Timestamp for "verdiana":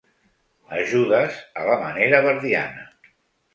2.31-2.91